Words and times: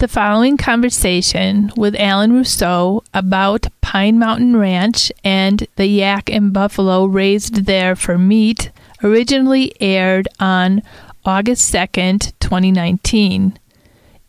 The 0.00 0.08
following 0.08 0.56
conversation 0.56 1.70
with 1.76 1.94
Alan 1.94 2.32
Rousseau 2.32 3.04
about 3.12 3.66
Pine 3.82 4.18
Mountain 4.18 4.56
Ranch 4.56 5.12
and 5.22 5.66
the 5.76 5.84
yak 5.88 6.30
and 6.30 6.54
buffalo 6.54 7.04
raised 7.04 7.66
there 7.66 7.94
for 7.94 8.16
meat 8.16 8.70
originally 9.04 9.74
aired 9.78 10.26
on 10.40 10.82
August 11.26 11.70
2nd, 11.70 12.32
2019. 12.40 13.58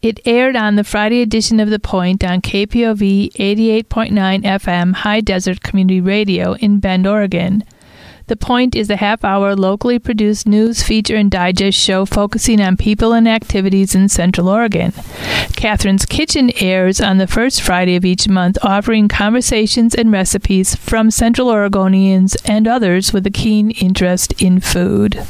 It 0.01 0.19
aired 0.25 0.57
on 0.57 0.75
the 0.75 0.83
Friday 0.83 1.21
edition 1.21 1.61
of 1.61 1.69
The 1.69 1.79
Point 1.79 2.21
on 2.21 2.41
KPOV 2.41 3.31
88.9 3.31 4.43
FM 4.43 4.93
High 4.93 5.21
Desert 5.21 5.63
Community 5.63 6.01
Radio 6.01 6.51
in 6.55 6.81
Bend, 6.81 7.07
Oregon. 7.07 7.63
The 8.31 8.37
Point 8.37 8.77
is 8.77 8.89
a 8.89 8.95
half 8.95 9.25
hour 9.25 9.57
locally 9.57 9.99
produced 9.99 10.47
news, 10.47 10.81
feature, 10.81 11.17
and 11.17 11.29
digest 11.29 11.77
show 11.77 12.05
focusing 12.05 12.61
on 12.61 12.77
people 12.77 13.11
and 13.11 13.27
activities 13.27 13.93
in 13.93 14.07
Central 14.07 14.47
Oregon. 14.47 14.93
Catherine's 15.57 16.05
Kitchen 16.05 16.49
airs 16.55 17.01
on 17.01 17.17
the 17.17 17.27
first 17.27 17.61
Friday 17.61 17.97
of 17.97 18.05
each 18.05 18.29
month, 18.29 18.57
offering 18.63 19.09
conversations 19.09 19.93
and 19.93 20.13
recipes 20.13 20.75
from 20.75 21.11
Central 21.11 21.49
Oregonians 21.49 22.37
and 22.45 22.69
others 22.69 23.11
with 23.11 23.27
a 23.27 23.31
keen 23.31 23.71
interest 23.71 24.41
in 24.41 24.61
food. 24.61 25.27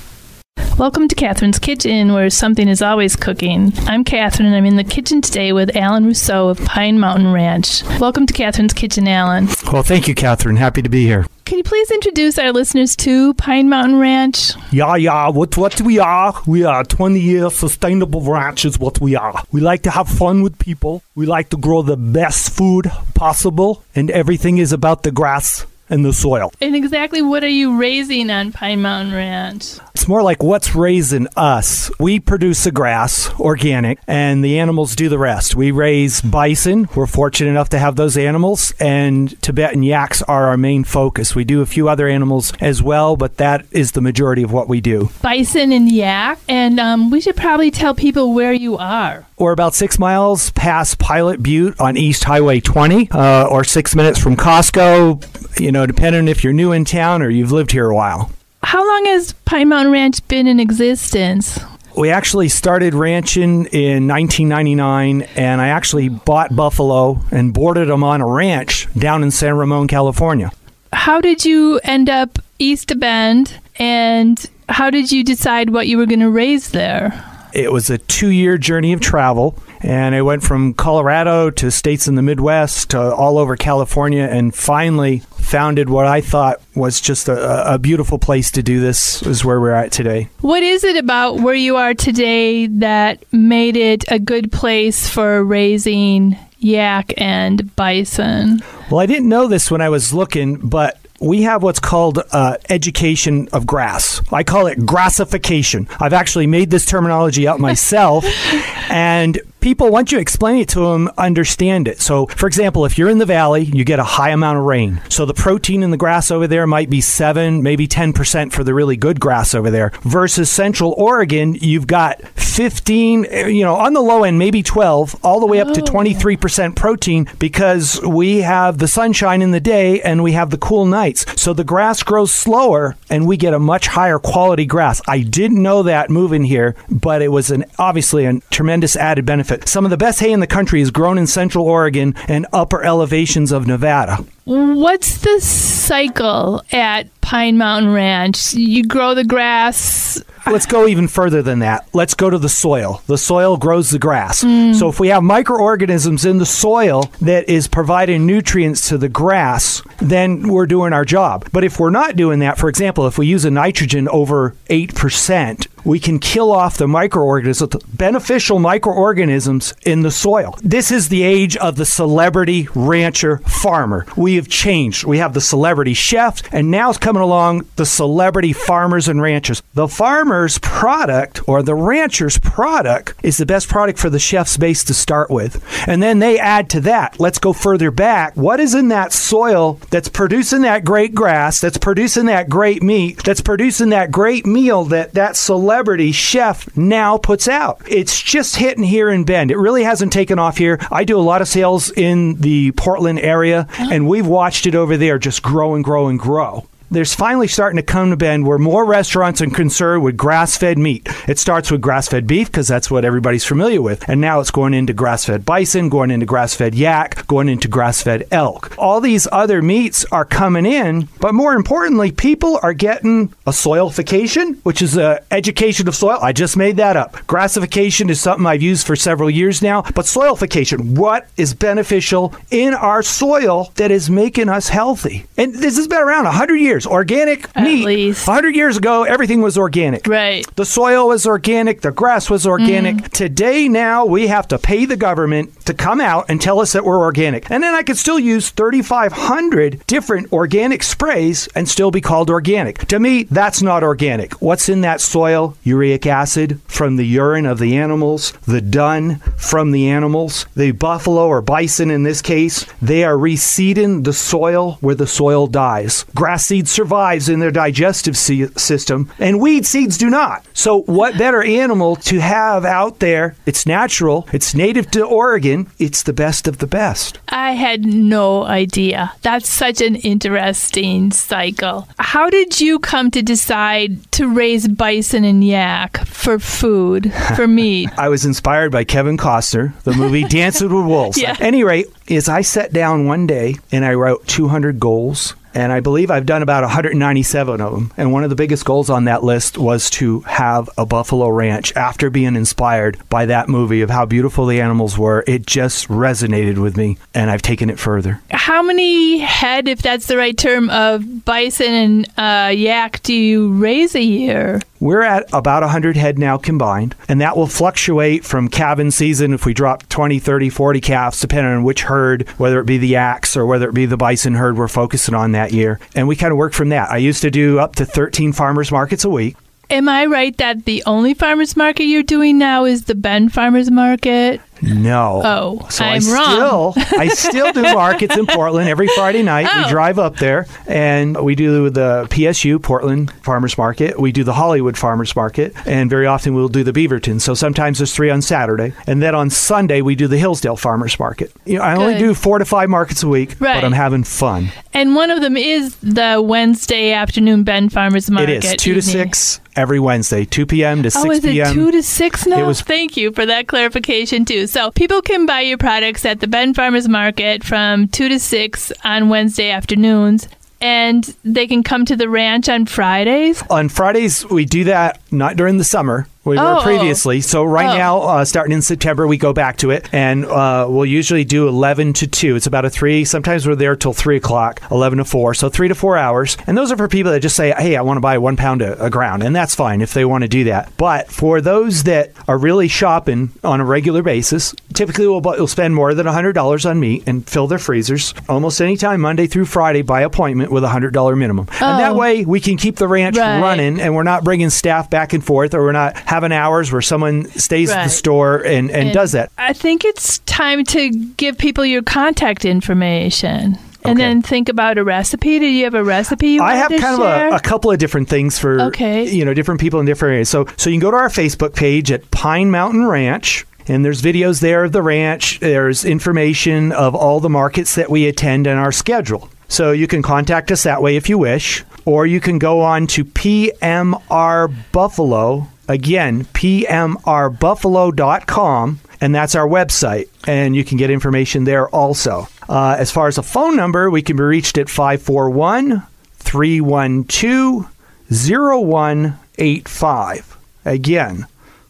Welcome 0.78 1.08
to 1.10 1.16
Catherine's 1.16 1.60
Kitchen, 1.60 2.14
where 2.14 2.30
something 2.32 2.68
is 2.68 2.82
always 2.82 3.16
cooking. 3.16 3.72
I'm 3.82 4.04
Catherine, 4.04 4.48
and 4.48 4.56
I'm 4.56 4.66
in 4.66 4.78
the 4.78 4.84
kitchen 4.84 5.22
today 5.22 5.54
with 5.54 5.76
Alan 5.76 6.06
Rousseau 6.06 6.48
of 6.50 6.60
Pine 6.66 7.00
Mountain 7.00 7.32
Ranch. 7.32 7.84
Welcome 8.00 8.26
to 8.26 8.34
Catherine's 8.34 8.74
Kitchen, 8.74 9.08
Alan. 9.08 9.48
Well, 9.72 9.84
thank 9.84 10.08
you, 10.08 10.16
Catherine. 10.16 10.56
Happy 10.56 10.82
to 10.82 10.90
be 10.90 11.06
here. 11.06 11.28
Can 11.46 11.58
you 11.60 11.64
please 11.64 11.92
introduce 11.92 12.40
our 12.40 12.52
listeners 12.52 12.96
to 12.98 13.34
Pine 13.36 13.70
Mountain 13.70 14.00
Ranch? 14.00 14.54
Yeah, 14.72 14.96
yeah. 14.96 15.30
What 15.30 15.56
what 15.58 15.80
we 15.82 16.00
are? 16.00 16.34
We 16.48 16.64
are 16.64 16.84
20 16.84 17.20
year 17.20 17.50
sustainable 17.50 18.22
ranch 18.22 18.66
is 18.66 18.80
what 18.80 19.00
we 19.00 19.16
are. 19.16 19.44
We 19.52 19.62
like 19.62 19.84
to 19.84 19.92
have 19.92 20.08
fun 20.08 20.42
with 20.42 20.58
people. 20.58 21.04
We 21.14 21.26
like 21.28 21.50
to 21.50 21.58
grow 21.58 21.82
the 21.84 21.98
best 21.98 22.56
food 22.56 22.90
possible, 23.14 23.84
and 23.94 24.10
everything 24.10 24.58
is 24.58 24.72
about 24.72 25.04
the 25.04 25.12
grass 25.12 25.66
and 25.92 26.04
the 26.04 26.14
soil. 26.14 26.52
And 26.60 26.76
exactly 26.76 27.22
what 27.22 27.44
are 27.44 27.48
you 27.50 27.78
raising 27.78 28.32
on 28.32 28.52
Pine 28.52 28.82
Mountain 28.82 29.14
Ranch? 29.14 29.76
It's 29.94 30.08
more 30.08 30.24
like 30.24 30.42
what's 30.42 30.74
raising 30.74 31.28
us. 31.36 31.92
We 32.00 32.20
produce 32.20 32.64
the 32.64 32.72
grass, 32.72 33.30
organic, 33.40 34.00
and 34.08 34.44
the 34.44 34.58
animals 34.58 34.96
do 34.96 35.10
the 35.10 35.20
rest. 35.20 35.56
We 35.56 35.70
raise 35.70 36.22
bison. 36.22 36.88
We're 36.96 37.06
fortunate 37.06 37.52
enough 37.52 37.70
to 37.70 37.78
have 37.78 37.98
those 37.98 38.18
animals, 38.18 38.74
and 38.80 39.40
Tibetan 39.44 39.84
yaks 39.84 40.22
are 40.24 40.48
our 40.48 40.58
main 40.58 40.86
focus. 40.86 41.36
We 41.36 41.44
do 41.44 41.62
a 41.62 41.66
few 41.66 41.88
other 41.88 42.08
animals 42.08 42.54
as 42.62 42.82
well, 42.82 43.16
but 43.16 43.38
that 43.38 43.66
is 43.72 43.92
the 43.92 44.02
majority 44.02 44.42
of 44.42 44.52
what 44.52 44.68
we 44.68 44.82
do. 44.82 45.10
Bison 45.22 45.72
and 45.72 45.92
yak. 45.92 46.40
And 46.48 46.80
um, 46.80 47.12
we 47.12 47.22
should 47.22 47.36
probably 47.36 47.70
tell 47.70 47.94
people 47.94 48.34
where 48.34 48.54
you 48.54 48.78
are. 48.78 49.28
We're 49.38 49.52
about 49.52 49.74
six 49.74 50.00
miles 50.00 50.52
past 50.52 51.00
Pilot 51.00 51.42
Butte 51.44 51.80
on 51.80 51.98
East 51.98 52.24
Highway 52.24 52.60
20, 52.60 53.10
uh, 53.12 53.48
or 53.48 53.64
six 53.64 53.96
minutes 53.96 54.20
from 54.20 54.36
Costco, 54.36 55.60
you 55.60 55.72
know, 55.72 55.81
depending 55.86 56.28
if 56.28 56.44
you're 56.44 56.54
new 56.54 56.72
in 56.72 56.86
town 56.86 57.22
or 57.22 57.30
you've 57.30 57.52
lived 57.52 57.72
here 57.72 57.90
a 57.90 57.96
while. 57.96 58.32
How 58.64 58.86
long 58.88 59.06
has 59.06 59.34
Pine 59.46 59.70
Mountain 59.70 59.92
Ranch 59.92 60.28
been 60.28 60.48
in 60.48 60.60
existence? 60.60 61.60
We 61.98 62.10
actually 62.10 62.48
started 62.48 62.94
ranching 62.94 63.66
in 63.66 64.08
1999, 64.08 65.24
and 65.36 65.60
I 65.60 65.68
actually 65.68 66.08
bought 66.08 66.56
buffalo 66.56 67.22
and 67.32 67.54
boarded 67.54 67.90
them 67.90 68.04
on 68.04 68.22
a 68.22 68.28
ranch 68.28 68.88
down 68.94 69.24
in 69.24 69.32
San 69.32 69.58
Ramon, 69.58 69.88
California. 69.88 70.52
How 70.94 71.20
did 71.20 71.44
you 71.44 71.80
end 71.84 72.10
up 72.10 72.40
East 72.60 72.98
Bend, 72.98 73.60
and 73.78 74.44
how 74.70 74.90
did 74.90 75.12
you 75.12 75.24
decide 75.24 75.72
what 75.72 75.88
you 75.88 75.98
were 75.98 76.06
going 76.06 76.20
to 76.22 76.30
raise 76.30 76.70
there? 76.70 77.26
It 77.54 77.72
was 77.72 77.90
a 77.90 77.98
two 77.98 78.30
year 78.30 78.58
journey 78.58 78.94
of 78.94 79.02
travel, 79.02 79.58
and 79.82 80.16
I 80.16 80.22
went 80.22 80.44
from 80.44 80.74
Colorado 80.74 81.50
to 81.50 81.72
states 81.72 82.08
in 82.08 82.16
the 82.16 82.22
Midwest 82.22 82.92
to 82.92 83.14
all 83.14 83.38
over 83.38 83.56
California, 83.56 84.24
and 84.24 84.54
finally 84.56 85.20
founded 85.38 85.90
what 85.90 86.06
I 86.06 86.22
thought 86.22 86.62
was 86.76 87.02
just 87.02 87.28
a, 87.28 87.74
a 87.74 87.78
beautiful 87.78 88.18
place 88.18 88.52
to 88.52 88.64
do 88.64 88.80
this, 88.80 89.22
is 89.24 89.44
where 89.44 89.60
we're 89.60 89.72
at 89.72 89.92
today. 89.92 90.30
What 90.40 90.64
is 90.64 90.84
it 90.84 90.96
about 90.96 91.40
where 91.42 91.56
you 91.56 91.76
are 91.76 91.94
today 91.94 92.68
that 92.68 93.24
made 93.34 93.76
it 93.76 94.06
a 94.10 94.20
good 94.20 94.52
place 94.52 95.10
for 95.10 95.44
raising 95.44 96.38
yak 96.60 97.14
and 97.18 97.76
bison? 97.76 98.62
Well, 98.90 99.00
I 99.00 99.06
didn't 99.08 99.28
know 99.28 99.48
this 99.48 99.70
when 99.70 99.82
I 99.82 99.90
was 99.90 100.14
looking, 100.14 100.56
but 100.56 101.01
we 101.22 101.44
have 101.44 101.62
what's 101.62 101.80
called 101.80 102.20
uh, 102.32 102.58
education 102.70 103.48
of 103.54 103.68
grass. 103.68 104.22
I 104.34 104.44
call 104.44 104.66
it 104.66 104.86
grassification. 104.86 105.88
I've 106.00 106.14
actually 106.14 106.48
made 106.48 106.72
this 106.72 106.86
terminology 106.86 107.48
up 107.48 107.60
myself, 107.60 108.26
and 108.90 109.40
people, 109.62 109.90
once 109.90 110.12
you 110.12 110.20
explain 110.20 110.58
it 110.58 110.70
to 110.70 110.82
them, 110.82 111.10
understand 111.18 111.88
it. 111.88 112.02
So, 112.02 112.26
for 112.26 112.48
example, 112.48 112.86
if 112.86 112.98
you're 112.98 113.10
in 113.10 113.20
the 113.20 113.26
valley, 113.26 113.64
you 113.64 113.86
get 113.86 114.00
a 114.00 114.04
high 114.04 114.32
amount 114.32 114.58
of 114.58 114.66
rain. 114.66 115.02
So 115.10 115.26
the 115.26 115.34
protein 115.34 115.84
in 115.84 115.92
the 115.92 115.98
grass 115.98 116.32
over 116.32 116.48
there 116.48 116.68
might 116.68 116.90
be 116.90 117.02
seven, 117.02 117.64
maybe 117.64 117.88
10% 117.88 118.52
for 118.52 118.64
the 118.64 118.74
really 118.74 118.98
good 118.98 119.20
grass 119.20 119.54
over 119.54 119.70
there. 119.70 119.92
Versus 120.02 120.50
Central 120.50 120.94
Oregon, 120.98 121.54
you've 121.54 121.88
got 121.88 122.22
15, 122.38 123.26
eh, 123.30 123.48
you 123.48 123.64
know, 123.64 123.76
on 123.76 123.94
the 123.94 124.02
low 124.02 124.24
end, 124.24 124.40
maybe 124.40 124.64
12, 124.64 125.16
all 125.24 125.40
the 125.40 125.46
way 125.46 125.62
up 125.62 125.74
to 125.74 125.82
23% 125.82 126.76
protein 126.76 127.28
because 127.40 128.02
we 128.02 128.40
have 128.40 128.80
the 128.80 128.88
sunshine 128.88 129.42
in 129.42 129.52
the 129.52 129.60
day 129.60 130.02
and 130.02 130.24
we 130.24 130.32
have 130.32 130.50
the 130.50 130.58
cool 130.58 130.86
nights. 130.86 131.26
So 131.40 131.54
the 131.54 131.64
grass 131.64 132.04
grows 132.04 132.34
slower 132.34 132.96
and 133.10 133.28
we 133.28 133.38
get 133.38 133.54
a 133.54 133.60
much 133.60 133.88
higher 133.88 134.20
quality 134.20 134.66
grass. 134.66 135.02
I 135.08 135.22
didn't 135.22 135.62
know 135.62 135.84
that 135.84 136.10
moving 136.10 136.44
here, 136.44 136.76
but 136.90 137.22
it 137.22 137.30
was 137.30 137.52
an 137.52 137.66
obviously 137.78 138.26
a 138.26 138.40
tremendous 138.50 138.96
added 138.96 139.26
benefit. 139.26 139.51
Some 139.66 139.86
of 139.86 139.92
the 139.92 139.98
best 139.98 140.20
hay 140.20 140.32
in 140.32 140.40
the 140.40 140.48
country 140.48 140.82
is 140.82 140.92
grown 140.92 141.18
in 141.18 141.28
Central 141.28 141.66
Oregon 141.66 142.16
and 142.28 142.46
upper 142.54 142.84
elevations 142.84 143.52
of 143.52 143.68
Nevada. 143.68 144.26
What's 144.46 145.20
the 145.20 145.40
cycle 145.40 146.64
at 146.72 147.22
Pine 147.22 147.58
Mountain 147.58 147.94
Ranch? 147.94 148.54
You 148.54 148.84
grow 148.84 149.14
the 149.14 149.24
grass. 149.24 150.22
Let's 150.48 150.66
go 150.66 150.88
even 150.88 151.08
further 151.08 151.42
than 151.42 151.60
that. 151.60 151.88
Let's 151.94 152.16
go 152.16 152.30
to 152.30 152.38
the 152.38 152.50
soil. 152.50 153.02
The 153.06 153.18
soil 153.18 153.58
grows 153.58 153.92
the 153.92 154.00
grass. 154.00 154.44
Mm. 154.44 154.74
So 154.76 154.90
if 154.90 155.00
we 155.00 155.10
have 155.10 155.22
microorganisms 155.22 156.26
in 156.26 156.40
the 156.40 156.46
soil 156.46 157.12
that 157.22 157.48
is 157.48 157.68
providing 157.68 158.26
nutrients 158.26 158.90
to 158.90 158.98
the 158.98 159.10
grass, 159.10 159.84
then 160.00 160.48
we're 160.50 160.66
doing 160.66 160.94
our 160.94 161.06
job. 161.06 161.48
But 161.52 161.64
if 161.64 161.80
we're 161.80 161.92
not 161.92 162.16
doing 162.16 162.40
that, 162.40 162.58
for 162.58 162.70
example, 162.70 163.06
if 163.06 163.18
we 163.20 163.28
use 163.28 163.46
a 163.46 163.52
nitrogen 163.52 164.08
over 164.10 164.56
8%, 164.70 165.68
we 165.84 166.00
can 166.00 166.20
kill 166.20 166.52
off 166.52 166.78
the 166.78 166.88
microorganisms, 166.88 167.76
beneficial 167.88 168.60
microorganisms 168.60 169.74
in 169.86 170.02
the 170.02 170.12
soil. 170.12 170.56
This 170.64 170.92
is 170.92 171.10
the 171.10 171.24
age 171.24 171.58
of 171.58 171.76
the 171.76 171.86
celebrity 171.86 172.68
rancher 172.76 173.38
farmer. 173.40 174.06
We 174.16 174.36
have 174.36 174.48
changed. 174.48 175.04
We 175.04 175.18
have 175.18 175.34
the 175.34 175.42
celebrity 175.42 175.94
chefs, 175.94 176.44
and 176.52 176.72
now 176.72 176.90
it's 176.90 177.00
coming 177.00 177.22
along 177.22 177.68
the 177.76 177.86
celebrity 177.86 178.54
farmers 178.54 179.08
and 179.08 179.22
ranchers. 179.22 179.64
The 179.74 179.88
farmer's 179.88 180.58
product 180.60 181.48
or 181.48 181.64
the 181.64 181.76
rancher's 181.76 182.38
product 182.38 183.14
is 183.24 183.38
the 183.38 183.46
best 183.46 183.70
product 183.70 184.00
for 184.00 184.10
the 184.10 184.20
chef's 184.20 184.58
base 184.58 184.84
to 184.86 184.94
start 184.94 185.30
with. 185.30 185.64
And 185.88 186.02
then 186.02 186.20
they 186.20 186.40
add 186.40 186.70
to 186.72 186.82
that. 186.82 187.20
Let's 187.20 187.40
go 187.40 187.54
further 187.54 187.92
back. 187.92 188.36
What 188.36 188.60
is 188.60 188.76
in 188.76 188.90
that 188.90 189.14
soil 189.14 189.80
that's 189.90 190.10
producing 190.10 190.62
that 190.62 190.84
great 190.84 191.16
grass, 191.16 191.60
that's 191.60 191.78
producing 191.78 192.26
that 192.26 192.50
great 192.50 192.84
meat, 192.84 193.24
that's 193.24 193.42
producing 193.42 193.90
that 193.90 194.12
great 194.12 194.46
meal 194.46 194.86
that 194.86 195.14
that 195.14 195.36
celebrity 195.36 195.71
chef 196.12 196.76
now 196.76 197.18
puts 197.18 197.48
out? 197.48 197.82
It's 197.88 198.22
just 198.22 198.56
hitting 198.56 198.84
here 198.84 199.10
in 199.10 199.24
Bend. 199.24 199.52
It 199.52 199.58
really 199.58 199.84
hasn't 199.84 200.14
taken 200.14 200.40
off 200.40 200.58
here. 200.58 200.80
I 200.92 201.04
do 201.04 201.18
a 201.18 201.22
lot 201.22 201.42
of 201.42 201.48
sales 201.48 201.92
in 201.92 202.36
the 202.36 202.72
Portland 202.72 203.20
area, 203.20 203.62
uh-huh. 203.62 203.90
and 203.92 204.08
we've 204.08 204.28
watched 204.28 204.66
it 204.66 204.76
over 204.76 204.98
there 204.98 205.20
just 205.20 205.42
grow 205.44 205.76
and 205.76 205.84
grow 205.84 206.08
and 206.08 206.20
grow 206.20 206.68
there's 206.92 207.16
finally 207.16 207.48
starting 207.48 207.78
to 207.78 207.84
come 207.84 208.10
to 208.10 208.18
Bend 208.18 208.46
where 208.46 208.58
more 208.58 208.84
restaurants 208.86 209.42
are 209.42 209.50
concerned 209.50 210.04
with 210.04 210.18
grass 210.18 210.58
fed 210.58 210.78
meat. 210.78 211.08
It 211.26 211.40
starts 211.40 211.72
with 211.72 211.80
grass 211.80 212.10
fed 212.10 212.28
beef 212.28 212.48
because 212.48 212.68
that's 212.68 212.92
what 212.92 213.06
everybody's 213.06 213.46
familiar 213.46 213.82
with. 213.82 214.08
And 214.10 214.20
now 214.20 214.42
it's 214.42 214.52
going 214.52 214.74
into 214.74 214.92
grass 214.92 215.24
fed 215.24 215.46
bison, 215.46 215.88
going 215.88 216.12
into 216.12 216.26
grass 216.26 216.54
fed 216.54 216.76
yak, 216.76 217.26
going 217.28 217.48
into 217.48 217.70
grass 217.70 218.02
fed 218.02 218.28
elk. 218.30 218.76
All 218.78 219.00
these 219.00 219.26
other 219.32 219.62
meats 219.62 220.04
are 220.12 220.26
coming 220.26 220.66
in, 220.66 221.08
but 221.22 221.34
more 221.34 221.54
importantly, 221.54 222.12
people 222.12 222.60
are 222.62 222.74
getting 222.74 223.34
a 223.48 223.52
soilification, 223.52 224.58
which 224.64 224.82
is 224.82 224.98
a 224.98 225.24
education 225.32 225.88
of 225.88 225.96
soil. 225.96 226.20
I 226.22 226.34
just 226.34 226.58
made 226.58 226.76
that 226.78 226.98
up. 226.98 227.26
Grassification 227.26 228.10
is 228.10 228.20
something 228.20 228.46
I've 228.46 228.62
used 228.62 228.86
for 228.86 228.98
several 228.98 229.30
years 229.30 229.62
now, 229.62 229.84
but 229.96 230.06
soilification, 230.06 230.98
what 230.98 231.28
is 231.38 231.54
beneficial 231.54 232.36
in 232.50 232.74
our 232.74 233.02
soil 233.02 233.72
that 233.76 233.92
is 233.92 234.10
making 234.10 234.50
us 234.50 234.68
healthy? 234.68 235.26
And 235.38 235.56
this 235.56 235.78
has 235.78 235.88
been 235.88 236.02
around 236.02 236.26
100 236.26 236.56
years. 236.56 236.81
Years. 236.82 236.92
Organic 236.92 237.50
At 237.56 237.64
meat. 237.64 237.86
least. 237.86 238.28
100 238.28 238.56
years 238.56 238.78
ago, 238.78 239.04
everything 239.04 239.42
was 239.42 239.58
organic. 239.58 240.08
Right. 240.08 240.46
The 240.56 240.66
soil 240.66 241.08
was 241.08 241.26
organic, 241.26 241.82
the 241.82 241.92
grass 241.92 242.30
was 242.30 242.46
organic. 242.46 242.96
Mm-hmm. 242.96 243.08
Today, 243.08 243.68
now, 243.68 244.06
we 244.06 244.28
have 244.28 244.48
to 244.50 244.58
pay 244.58 244.86
the 244.86 244.98
government 244.98 245.66
to 245.66 245.74
come 245.74 246.02
out 246.02 246.26
and 246.30 246.42
tell 246.42 246.60
us 246.60 246.74
that 246.74 246.86
we're 246.86 247.00
organic. 247.00 247.50
And 247.52 247.64
then 247.64 247.74
I 247.74 247.84
could 247.84 247.98
still 247.98 248.20
use 248.20 248.50
3,500 248.50 249.86
different 249.88 250.32
organic 250.34 250.84
sprays 250.84 251.48
and 251.56 251.68
still 251.68 251.92
be 251.92 252.02
called 252.02 252.30
organic. 252.30 252.86
To 252.88 253.00
me, 253.00 253.24
that's 253.24 253.62
not 253.62 253.84
organic. 253.84 254.42
What's 254.42 254.70
in 254.70 254.82
that 254.82 255.02
soil? 255.02 255.58
Uric 255.64 256.06
acid 256.06 256.60
from 256.68 256.96
the 256.96 257.06
urine 257.06 257.46
of 257.46 257.60
the 257.60 257.78
animals, 257.78 258.32
the 258.46 258.62
dung 258.62 259.18
from 259.38 259.72
the 259.72 259.90
animals, 259.90 260.46
the 260.56 260.72
buffalo 260.72 261.28
or 261.28 261.42
bison 261.42 261.92
in 261.92 262.04
this 262.04 262.22
case, 262.22 262.66
they 262.82 263.04
are 263.04 263.16
reseeding 263.16 264.04
the 264.04 264.14
soil 264.14 264.78
where 264.82 264.96
the 264.96 265.08
soil 265.08 265.48
dies. 265.48 266.06
Grass 266.16 266.46
seed 266.46 266.68
survives 266.72 267.30
in 267.30 267.40
their 267.40 267.52
digestive 267.52 268.18
system, 268.18 269.12
and 269.20 269.40
weed 269.40 269.66
seeds 269.66 269.98
do 269.98 270.10
not. 270.10 270.46
So, 270.54 270.82
what 270.84 271.18
better 271.18 271.44
animal 271.44 271.96
to 271.98 272.20
have 272.20 272.66
out 272.66 273.00
there? 273.00 273.36
It's 273.46 273.66
natural, 273.66 274.28
it's 274.34 274.56
native 274.56 274.90
to 274.92 275.06
Oregon, 275.06 275.70
it's 275.78 276.04
the 276.04 276.14
best 276.14 276.48
of 276.48 276.58
the 276.60 276.68
best. 276.68 277.20
I 277.30 277.52
had 277.52 277.86
no 277.86 278.44
idea. 278.44 279.14
That's 279.22 279.50
such 279.50 279.82
an 279.82 279.96
interesting 279.98 281.12
cycle. 281.12 281.88
How 282.00 282.30
did 282.30 282.60
you 282.60 282.80
come 282.80 283.12
to 283.12 283.22
decide 283.22 284.12
to 284.14 284.28
raise 284.28 284.68
bison 284.68 285.24
and 285.24 285.44
yak 285.44 286.06
for 286.06 286.40
food, 286.40 287.14
for 287.36 287.48
meat? 287.48 287.90
I 287.98 288.10
was 288.10 288.26
inspired 288.26 288.72
by 288.72 288.84
Kevin 288.84 289.18
Costner, 289.18 289.80
the 289.84 289.94
movie 289.94 290.24
Dancing 290.24 290.74
with 290.74 290.86
Wolves. 290.86 291.18
Yeah. 291.22 291.32
At 291.32 291.42
any 291.42 291.64
rate, 291.64 291.86
is 292.08 292.28
I 292.28 292.42
sat 292.42 292.74
down 292.74 293.06
one 293.06 293.28
day 293.28 293.58
and 293.72 293.86
I 293.86 293.94
wrote 293.94 294.26
200 294.28 294.80
goals. 294.80 295.36
And 295.54 295.72
I 295.72 295.80
believe 295.80 296.12
I've 296.12 296.26
done 296.26 296.42
about 296.42 296.64
197 296.64 297.62
of 297.62 297.74
them. 297.74 297.92
And 297.98 298.12
one 298.12 298.24
of 298.24 298.30
the 298.30 298.36
biggest 298.36 298.66
goals 298.66 298.90
on 298.90 299.06
that 299.06 299.24
list 299.24 299.58
was 299.58 299.90
to 299.92 300.22
have 300.22 300.70
a 300.78 300.86
buffalo 300.86 301.30
ranch. 301.30 301.76
After 301.76 302.10
being 302.10 302.36
inspired 302.36 302.98
by 303.10 303.26
that 303.28 303.50
movie 303.50 303.82
of 303.82 303.90
how 303.90 304.06
beautiful 304.06 304.46
the 304.46 304.62
animals 304.62 304.98
were, 304.98 305.24
it 305.28 305.46
just 305.46 305.88
resonated 305.88 306.62
with 306.62 306.78
me. 306.78 306.98
And 307.14 307.30
I've 307.30 307.42
taken 307.42 307.70
it 307.70 307.80
further. 307.80 308.22
How 308.32 308.62
many 308.62 309.20
head, 309.20 309.68
if 309.68 309.82
that's 309.82 310.08
the 310.08 310.18
right 310.18 310.38
term, 310.38 310.70
of 310.70 311.26
bison 311.26 311.68
and 311.68 312.10
uh, 312.18 312.50
yak 312.50 313.02
do 313.04 313.14
you 313.14 313.54
raise 313.54 313.96
a 313.96 314.02
year? 314.02 314.62
We're 314.82 315.04
at 315.04 315.30
about 315.32 315.62
100 315.62 315.96
head 315.96 316.18
now 316.18 316.40
combined, 316.40 316.96
and 317.08 317.22
that 317.22 317.38
will 317.38 317.46
fluctuate 317.46 318.26
from 318.26 318.48
calving 318.48 318.90
season 318.90 319.32
if 319.32 319.46
we 319.46 319.54
drop 319.54 319.88
20, 319.90 320.18
30, 320.18 320.50
40 320.50 320.82
calves, 320.82 321.22
depending 321.22 321.54
on 321.54 321.64
which 321.64 321.84
herd, 321.84 322.28
whether 322.40 322.60
it 322.60 322.66
be 322.66 322.80
the 322.80 322.88
yaks 322.88 323.38
or 323.38 323.46
whether 323.46 323.70
it 323.70 323.76
be 323.76 323.86
the 323.86 323.96
bison 323.96 324.34
herd 324.34 324.58
we're 324.58 324.68
focusing 324.68 325.14
on 325.14 325.34
that 325.34 325.52
year. 325.54 325.80
And 325.94 326.08
we 326.08 326.16
kind 326.16 326.32
of 326.32 326.40
work 326.40 326.54
from 326.54 326.70
that. 326.70 326.90
I 326.90 326.98
used 326.98 327.22
to 327.22 327.30
do 327.30 327.60
up 327.60 327.76
to 327.76 327.86
13 327.86 328.34
farmers 328.34 328.72
markets 328.72 329.06
a 329.06 329.10
week. 329.12 329.38
Am 329.70 329.88
I 329.88 330.08
right 330.08 330.36
that 330.38 330.66
the 330.66 330.82
only 330.88 331.14
farmers 331.14 331.56
market 331.56 331.84
you're 331.84 332.02
doing 332.02 332.40
now 332.40 332.66
is 332.66 332.86
the 332.86 332.96
Bend 332.96 333.34
Farmers 333.34 333.70
Market? 333.70 334.42
No. 334.62 335.22
Oh, 335.24 335.68
so 335.70 335.84
I'm 335.84 336.02
I 336.08 336.14
wrong. 336.14 336.74
Still, 336.74 337.00
I 337.00 337.08
still 337.10 337.52
do 337.54 337.62
markets 337.64 338.16
in 338.18 338.26
Portland 338.28 338.70
every 338.70 338.88
Friday 338.90 339.24
night. 339.24 339.48
Oh. 339.50 339.64
We 339.64 339.70
drive 339.70 340.00
up 340.00 340.18
there 340.18 340.46
and 340.68 341.20
we 341.24 341.36
do 341.36 341.70
the 341.70 342.08
PSU 342.10 342.62
Portland 342.62 343.12
Farmers 343.24 343.58
Market. 343.58 344.00
We 344.00 344.12
do 344.12 344.24
the 344.24 344.34
Hollywood 344.34 344.78
Farmers 344.78 345.16
Market, 345.16 345.54
and 345.66 345.90
very 345.90 346.06
often 346.06 346.34
we'll 346.36 346.48
do 346.48 346.64
the 346.64 346.72
Beaverton. 346.74 347.20
So 347.22 347.34
sometimes 347.34 347.80
there's 347.80 347.94
three 347.94 348.10
on 348.10 348.22
Saturday, 348.22 348.74
and 348.88 349.02
then 349.02 349.16
on 349.16 349.30
Sunday 349.30 349.82
we 349.82 349.96
do 349.96 350.08
the 350.08 350.18
Hillsdale 350.18 350.56
Farmers 350.58 351.00
Market. 351.00 351.32
You 351.46 351.58
know, 351.58 351.64
I 351.64 351.76
only 351.76 351.98
do 351.98 352.14
four 352.14 352.38
to 352.40 352.46
five 352.46 352.70
markets 352.70 353.04
a 353.04 353.08
week, 353.08 353.36
Right. 353.40 353.56
but 353.56 353.64
I'm 353.64 353.72
having 353.72 354.04
fun. 354.04 354.50
And 354.74 354.96
one 354.96 355.10
of 355.10 355.22
them 355.22 355.36
is 355.38 355.76
the 355.78 356.22
Wednesday 356.24 356.92
afternoon 356.94 357.44
Bend 357.44 357.74
Farmers 357.74 358.10
Market. 358.10 358.30
it 358.30 358.44
is 358.46 358.56
two 358.58 358.74
to 358.76 358.82
six 358.82 359.40
every 359.56 359.80
Wednesday, 359.80 360.24
two 360.24 360.46
p.m. 360.46 360.82
to 360.84 360.88
Oh, 360.88 361.02
six 361.02 361.18
is 361.18 361.26
it 361.26 361.32
p.m. 361.32 361.54
two 361.54 361.72
to 361.72 361.84
six 361.84 362.26
now? 362.26 362.40
It 362.40 362.46
was- 362.48 362.62
Thank 362.62 362.96
you 362.96 363.12
for 363.12 363.26
that 363.26 363.48
clarification 363.48 364.24
too. 364.24 364.48
So 364.52 364.70
people 364.70 365.02
can 365.02 365.26
buy 365.26 365.40
your 365.40 365.58
products 365.58 366.04
at 366.04 366.20
the 366.20 366.28
Bend 366.28 366.58
Farmers 366.58 366.90
Market 366.90 367.42
from 367.42 367.88
two 367.88 368.10
to 368.10 368.20
six 368.20 368.74
on 368.84 369.08
Wednesday 369.08 369.50
afternoons, 369.50 370.28
and 370.60 371.06
they 371.24 371.48
can 371.48 371.64
come 371.64 371.86
to 371.86 371.96
the 371.96 372.10
ranch 372.10 372.50
on 372.50 372.66
Fridays. 372.66 373.42
On 373.50 373.70
Fridays, 373.70 374.30
we 374.30 374.44
do 374.44 374.66
that 374.66 375.00
not 375.10 375.38
during 375.38 375.58
the 375.58 375.64
summer. 375.64 376.06
We 376.24 376.38
were 376.38 376.58
Oh. 376.58 376.62
previously. 376.62 377.20
So 377.22 377.44
right 377.44 377.70
Oh. 377.72 377.78
now, 377.78 377.98
uh, 378.02 378.26
starting 378.26 378.54
in 378.54 378.62
September, 378.62 379.08
we 379.08 379.18
go 379.18 379.34
back 379.34 379.58
to 379.58 379.72
it, 379.72 379.90
and 379.92 380.24
uh, 380.26 380.68
we'll 380.70 380.86
usually 380.86 381.24
do 381.24 381.48
11 381.48 381.94
to 381.94 382.06
2. 382.06 382.36
It's 382.36 382.46
about 382.46 382.64
a 382.64 382.70
3. 382.70 383.04
Sometimes 383.06 383.48
we're 383.48 383.56
there 383.56 383.76
till 383.76 383.94
3 383.94 384.18
o'clock, 384.18 384.62
11 384.70 385.00
to 385.00 385.06
4. 385.06 385.34
So 385.34 385.50
3 385.50 385.68
to 385.68 385.74
4 385.74 385.98
hours. 385.98 386.38
And 386.46 386.56
those 386.56 386.72
are 386.72 386.78
for 386.78 386.88
people 386.88 387.12
that 387.12 387.22
just 387.22 387.36
say, 387.36 387.56
hey, 387.58 387.76
I 387.76 387.82
want 387.82 387.98
to 387.98 388.02
buy 388.02 388.20
one 388.20 388.38
pound 388.38 388.62
of, 388.62 388.80
of 388.80 388.92
ground. 388.92 389.24
And 389.24 389.36
that's 389.36 389.56
fine 389.56 389.82
if 389.82 389.96
they 389.96 390.06
want 390.06 390.22
to 390.24 390.28
do 390.28 390.44
that. 390.44 390.72
But 390.78 391.12
for 391.12 391.42
those 391.42 391.84
that 391.84 392.12
are 392.28 392.38
really 392.38 392.68
shopping 392.68 393.32
on 393.44 393.60
a 393.60 393.66
regular 393.66 394.04
basis, 394.04 394.54
typically 394.76 395.08
we'll, 395.08 395.22
we'll 395.22 395.48
spend 395.48 395.74
more 395.74 395.96
than 395.96 396.06
$100 396.06 396.70
on 396.70 396.80
meat 396.80 397.02
and 397.08 397.28
fill 397.28 397.48
their 397.48 397.58
freezers 397.58 398.14
almost 398.30 398.62
anytime, 398.62 399.02
Monday 399.02 399.26
through 399.26 399.46
Friday, 399.46 399.82
by 399.82 400.02
appointment 400.02 400.52
with 400.52 400.64
a 400.64 400.68
$100 400.68 401.18
minimum. 401.18 401.48
And 401.60 401.80
that 401.80 401.94
Oh. 401.94 401.98
way 401.98 402.26
we 402.26 402.40
can 402.40 402.58
keep 402.58 402.76
the 402.76 402.88
ranch 402.88 403.18
Right. 403.18 403.42
running 403.42 403.80
and 403.82 403.96
we're 403.96 404.04
not 404.04 404.24
bringing 404.24 404.52
staff 404.52 404.88
back 404.88 405.14
and 405.14 405.24
forth 405.24 405.56
or 405.56 405.64
we're 405.64 405.72
not 405.72 405.96
having 406.12 406.32
hours 406.32 406.72
where 406.72 406.82
someone 406.82 407.26
stays 407.32 407.72
at 407.72 407.84
the 407.86 407.90
store 407.90 408.38
and, 408.46 408.70
and, 408.70 408.88
And 408.88 408.94
does 408.94 409.14
that. 409.14 409.32
I 409.38 409.54
think 409.54 409.84
it's 409.84 410.20
time 410.20 410.64
to 410.66 410.90
give 411.18 411.38
people 411.40 411.66
your 411.66 411.82
contact 411.82 412.46
information. 412.46 413.58
And 413.84 413.98
then 414.00 414.22
think 414.22 414.48
about 414.48 414.78
a 414.78 414.84
recipe. 414.84 415.40
Do 415.40 415.46
you 415.48 415.64
have 415.64 415.74
a 415.74 415.84
recipe 415.84 416.32
you 416.34 416.44
I 416.44 416.54
have 416.54 416.70
kind 416.70 417.02
share? 417.02 417.28
of 417.30 417.34
a, 417.34 417.36
a 417.38 417.40
couple 417.40 417.72
of 417.72 417.80
different 417.80 418.10
things 418.10 418.38
for 418.38 418.62
Okay. 418.62 419.10
you 419.10 419.26
know 419.26 419.34
different 419.34 419.60
people 419.60 419.80
in 419.80 419.88
different 419.88 420.12
areas. 420.14 420.30
So 420.30 420.46
so 420.58 420.70
you 420.70 420.76
can 420.76 420.82
go 420.82 420.92
to 420.92 420.98
our 420.98 421.10
Facebook 421.10 421.56
page 421.56 421.92
at 421.92 422.12
Pine 422.12 422.52
Mountain 422.52 422.86
Ranch. 422.86 423.46
And 423.68 423.86
there's 423.86 424.02
videos 424.02 424.42
there 424.42 424.66
of 424.66 424.72
the 424.72 424.82
ranch. 424.82 425.40
There's 425.40 425.86
information 425.86 426.72
of 426.74 426.94
all 426.94 427.20
the 427.20 427.30
markets 427.30 427.74
that 427.76 427.90
we 427.90 428.08
attend 428.08 428.46
and 428.46 428.60
our 428.60 428.72
schedule. 428.72 429.30
So 429.48 429.72
you 429.72 429.88
can 429.88 430.02
contact 430.02 430.52
us 430.52 430.64
that 430.64 430.82
way 430.82 430.96
if 430.96 431.10
you 431.10 431.18
wish, 431.18 431.64
or 431.86 432.06
you 432.06 432.20
can 432.20 432.38
go 432.40 432.62
on 432.62 432.88
to 432.88 433.04
PMR 433.06 434.54
Buffalo. 434.72 435.48
Again, 435.72 436.26
PMRbuffalo.com, 436.26 438.80
and 439.00 439.16
that's 439.16 439.36
our 439.36 439.48
website. 439.48 440.10
And 440.28 440.54
you 440.54 440.66
can 440.66 440.78
get 440.78 440.90
information 440.90 441.46
there 441.46 441.70
also. 441.70 442.28
Uh, 442.50 442.76
as 442.78 442.92
far 442.92 443.08
as 443.08 443.18
a 443.18 443.24
phone 443.24 443.56
number, 443.56 443.90
we 443.90 444.02
can 444.02 444.18
be 444.18 444.24
reached 444.24 444.58
at 444.58 444.68
541 444.68 445.84
312 446.16 447.74
0185. 448.12 450.38
Again, 450.66 451.26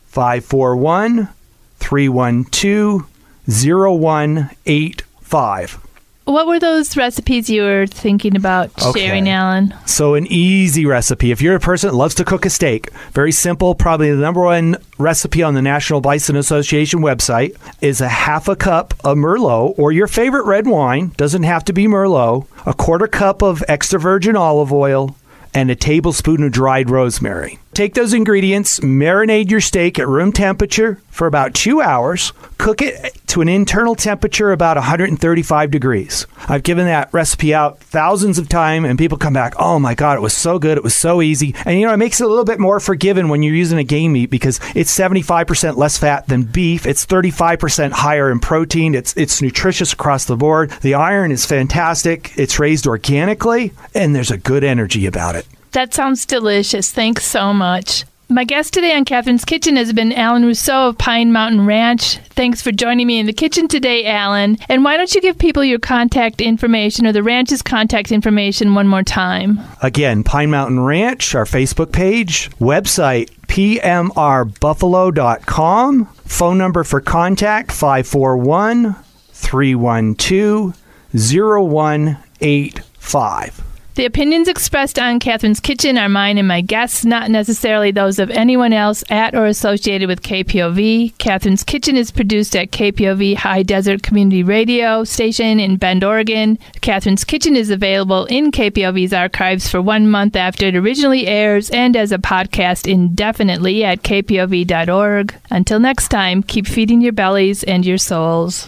541 0.07 1.29
312 1.77 3.07
0185. 3.47 5.90
What 6.31 6.47
were 6.47 6.59
those 6.59 6.95
recipes 6.97 7.49
you 7.49 7.63
were 7.63 7.85
thinking 7.87 8.35
about 8.35 8.69
Okay. 8.83 9.07
sharing, 9.07 9.29
Alan? 9.29 9.73
So, 9.85 10.15
an 10.15 10.25
easy 10.27 10.85
recipe. 10.85 11.31
If 11.31 11.41
you're 11.41 11.55
a 11.55 11.59
person 11.59 11.89
that 11.89 11.95
loves 11.95 12.15
to 12.15 12.25
cook 12.25 12.45
a 12.45 12.49
steak, 12.49 12.89
very 13.13 13.31
simple, 13.31 13.75
probably 13.75 14.09
the 14.11 14.17
number 14.21 14.41
one 14.41 14.77
recipe 14.97 15.43
on 15.43 15.53
the 15.53 15.61
National 15.61 16.01
Bison 16.01 16.35
Association 16.35 17.01
website 17.01 17.55
is 17.81 18.01
a 18.01 18.07
half 18.07 18.47
a 18.47 18.55
cup 18.55 18.93
of 19.03 19.17
Merlot 19.17 19.77
or 19.77 19.91
your 19.91 20.07
favorite 20.07 20.45
red 20.45 20.67
wine, 20.67 21.11
doesn't 21.17 21.43
have 21.43 21.65
to 21.65 21.73
be 21.73 21.87
Merlot, 21.87 22.45
a 22.65 22.73
quarter 22.73 23.07
cup 23.07 23.41
of 23.41 23.63
extra 23.67 23.99
virgin 23.99 24.35
olive 24.35 24.71
oil, 24.73 25.15
and 25.53 25.69
a 25.69 25.75
tablespoon 25.75 26.43
of 26.43 26.51
dried 26.51 26.89
rosemary. 26.89 27.59
Take 27.73 27.93
those 27.93 28.13
ingredients, 28.13 28.81
marinate 28.81 29.49
your 29.49 29.61
steak 29.61 29.97
at 29.97 30.07
room 30.07 30.33
temperature 30.33 30.99
for 31.09 31.25
about 31.25 31.53
two 31.53 31.81
hours, 31.81 32.33
cook 32.57 32.81
it 32.81 33.15
to 33.27 33.39
an 33.39 33.47
internal 33.47 33.95
temperature 33.95 34.51
about 34.51 34.75
135 34.75 35.71
degrees. 35.71 36.27
I've 36.49 36.63
given 36.63 36.85
that 36.87 37.13
recipe 37.13 37.53
out 37.53 37.79
thousands 37.79 38.37
of 38.37 38.49
times, 38.49 38.87
and 38.87 38.99
people 38.99 39.17
come 39.17 39.31
back, 39.31 39.53
oh 39.57 39.79
my 39.79 39.95
God, 39.95 40.17
it 40.17 40.21
was 40.21 40.35
so 40.35 40.59
good, 40.59 40.77
it 40.77 40.83
was 40.83 40.95
so 40.95 41.21
easy. 41.21 41.55
And 41.63 41.79
you 41.79 41.87
know, 41.87 41.93
it 41.93 41.97
makes 41.97 42.19
it 42.19 42.25
a 42.25 42.27
little 42.27 42.43
bit 42.43 42.59
more 42.59 42.81
forgiving 42.81 43.29
when 43.29 43.41
you're 43.41 43.55
using 43.55 43.77
a 43.77 43.85
game 43.85 44.11
meat 44.11 44.29
because 44.29 44.59
it's 44.75 44.93
75% 44.93 45.77
less 45.77 45.97
fat 45.97 46.27
than 46.27 46.43
beef, 46.43 46.85
it's 46.85 47.05
35% 47.05 47.91
higher 47.93 48.29
in 48.29 48.41
protein, 48.41 48.95
it's, 48.95 49.15
it's 49.15 49.41
nutritious 49.41 49.93
across 49.93 50.25
the 50.25 50.35
board. 50.35 50.71
The 50.81 50.95
iron 50.95 51.31
is 51.31 51.45
fantastic, 51.45 52.37
it's 52.37 52.59
raised 52.59 52.85
organically, 52.85 53.71
and 53.95 54.13
there's 54.13 54.31
a 54.31 54.37
good 54.37 54.65
energy 54.65 55.05
about 55.05 55.35
it. 55.35 55.47
That 55.71 55.93
sounds 55.93 56.25
delicious. 56.25 56.91
Thanks 56.91 57.25
so 57.25 57.53
much. 57.53 58.05
My 58.31 58.43
guest 58.45 58.73
today 58.73 58.95
on 58.95 59.03
Catherine's 59.03 59.43
Kitchen 59.43 59.75
has 59.75 59.91
been 59.91 60.13
Alan 60.13 60.45
Rousseau 60.45 60.87
of 60.87 60.97
Pine 60.97 61.33
Mountain 61.33 61.65
Ranch. 61.65 62.15
Thanks 62.29 62.61
for 62.61 62.71
joining 62.71 63.05
me 63.05 63.19
in 63.19 63.25
the 63.25 63.33
kitchen 63.33 63.67
today, 63.67 64.05
Alan. 64.05 64.57
And 64.69 64.85
why 64.85 64.95
don't 64.95 65.13
you 65.13 65.19
give 65.19 65.37
people 65.37 65.65
your 65.65 65.79
contact 65.79 66.39
information 66.39 67.05
or 67.05 67.11
the 67.11 67.23
ranch's 67.23 67.61
contact 67.61 68.09
information 68.09 68.73
one 68.73 68.87
more 68.87 69.03
time? 69.03 69.59
Again, 69.81 70.23
Pine 70.23 70.49
Mountain 70.49 70.79
Ranch, 70.79 71.35
our 71.35 71.43
Facebook 71.43 71.91
page, 71.91 72.49
website 72.51 73.29
pmrbuffalo.com, 73.47 76.05
phone 76.05 76.57
number 76.57 76.85
for 76.85 77.01
contact 77.01 77.73
541 77.73 78.95
312 79.33 80.77
0185. 81.13 83.70
The 84.01 84.07
opinions 84.07 84.47
expressed 84.47 84.97
on 84.97 85.19
Catherine's 85.19 85.59
Kitchen 85.59 85.95
are 85.95 86.09
mine 86.09 86.39
and 86.39 86.47
my 86.47 86.61
guests, 86.61 87.05
not 87.05 87.29
necessarily 87.29 87.91
those 87.91 88.17
of 88.17 88.31
anyone 88.31 88.73
else 88.73 89.03
at 89.11 89.35
or 89.35 89.45
associated 89.45 90.07
with 90.07 90.23
KPOV. 90.23 91.15
Catherine's 91.19 91.63
Kitchen 91.63 91.95
is 91.95 92.09
produced 92.09 92.55
at 92.55 92.71
KPOV 92.71 93.35
High 93.35 93.61
Desert 93.61 94.01
Community 94.01 94.41
Radio 94.41 95.03
station 95.03 95.59
in 95.59 95.77
Bend, 95.77 96.03
Oregon. 96.03 96.57
Catherine's 96.81 97.23
Kitchen 97.23 97.55
is 97.55 97.69
available 97.69 98.25
in 98.25 98.51
KPOV's 98.51 99.13
archives 99.13 99.69
for 99.69 99.83
one 99.83 100.09
month 100.09 100.35
after 100.35 100.65
it 100.65 100.75
originally 100.75 101.27
airs 101.27 101.69
and 101.69 101.95
as 101.95 102.11
a 102.11 102.17
podcast 102.17 102.91
indefinitely 102.91 103.83
at 103.83 104.01
kpov.org. 104.01 105.35
Until 105.51 105.79
next 105.79 106.07
time, 106.07 106.41
keep 106.41 106.65
feeding 106.65 107.01
your 107.01 107.13
bellies 107.13 107.63
and 107.65 107.85
your 107.85 107.99
souls. 107.99 108.67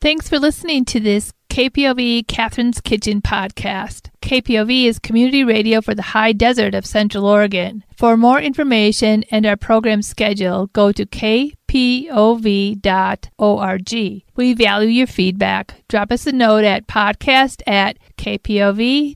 Thanks 0.00 0.28
for 0.28 0.40
listening 0.40 0.84
to 0.86 0.98
this 0.98 1.32
KPOV 1.52 2.26
Catherine's 2.28 2.80
Kitchen 2.80 3.20
podcast. 3.20 4.08
KPOV 4.22 4.86
is 4.86 4.98
community 4.98 5.44
radio 5.44 5.82
for 5.82 5.94
the 5.94 6.00
high 6.00 6.32
desert 6.32 6.74
of 6.74 6.86
Central 6.86 7.26
Oregon. 7.26 7.84
For 7.94 8.16
more 8.16 8.40
information 8.40 9.22
and 9.30 9.44
our 9.44 9.58
program 9.58 10.00
schedule, 10.00 10.68
go 10.68 10.92
to 10.92 11.04
kpov.org. 11.04 11.42
We 14.34 14.54
value 14.54 14.88
your 14.88 15.06
feedback. 15.06 15.74
Drop 15.88 16.10
us 16.10 16.26
a 16.26 16.32
note 16.32 16.64
at 16.64 16.86
podcast 16.86 17.60
at 17.66 17.98
kpov.org. 18.16 19.12